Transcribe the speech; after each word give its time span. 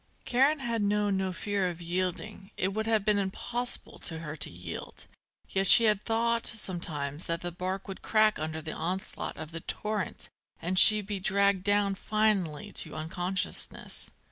Karen 0.25 0.57
had 0.61 0.81
known 0.81 1.15
no 1.15 1.31
fear 1.31 1.69
of 1.69 1.79
yielding, 1.79 2.49
it 2.57 2.69
would 2.69 2.87
have 2.87 3.05
been 3.05 3.19
impossible 3.19 3.99
to 3.99 4.17
her 4.17 4.35
to 4.35 4.49
yield; 4.49 5.05
yet 5.49 5.67
she 5.67 5.83
had 5.83 6.01
thought 6.01 6.43
sometimes 6.47 7.27
that 7.27 7.41
the 7.41 7.51
bark 7.51 7.87
would 7.87 8.01
crack 8.01 8.39
under 8.39 8.63
the 8.63 8.73
onslaught 8.73 9.37
of 9.37 9.51
the 9.51 9.59
torrent 9.61 10.27
and 10.59 10.79
she 10.79 11.01
be 11.01 11.19
dragged 11.19 11.63
down 11.63 11.93
finally 11.93 12.71
to 12.71 12.95
unconsciousness. 12.95 14.09